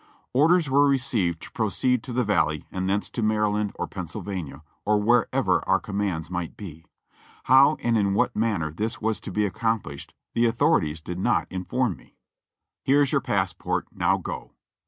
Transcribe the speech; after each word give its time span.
Orders 0.33 0.67
were 0.67 0.89
received 0.89 1.43
to 1.43 1.51
proceed 1.51 2.01
to 2.01 2.11
the 2.11 2.23
Valley 2.23 2.65
and 2.71 2.89
thence 2.89 3.07
to 3.11 3.21
Maryland 3.21 3.71
or 3.75 3.85
Pennsylvania, 3.85 4.63
or 4.83 4.99
wherever 4.99 5.61
our 5.69 5.79
commands 5.79 6.31
might 6.31 6.57
be. 6.57 6.83
How 7.43 7.75
and 7.83 7.95
in 7.95 8.15
what 8.15 8.35
manner 8.35 8.71
this 8.71 8.99
was 8.99 9.19
to 9.19 9.31
be 9.31 9.45
accomplished 9.45 10.15
the 10.33 10.47
author 10.47 10.81
ities 10.81 11.03
did 11.03 11.19
not 11.19 11.45
inform 11.51 11.97
me. 11.97 12.17
"Here's 12.81 13.11
your 13.11 13.21
passport, 13.21 13.89
now 13.91 14.17
go." 14.17 14.53